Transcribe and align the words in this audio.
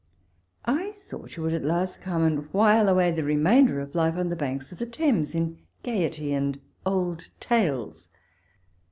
I 0.65 0.93
thought 1.07 1.37
you 1.37 1.43
would 1.43 1.53
at 1.53 1.63
last 1.63 2.01
como 2.01 2.25
and 2.25 2.39
while 2.51 2.89
away 2.89 3.11
the 3.11 3.23
remainder 3.23 3.79
of 3.79 3.93
life 3.93 4.15
on 4.15 4.29
the 4.29 4.35
banks 4.35 4.71
of 4.71 4.79
the 4.79 4.87
Thames 4.87 5.35
in 5.35 5.59
gaiety 5.83 6.33
and 6.33 6.59
old 6.87 7.29
tales. 7.39 8.09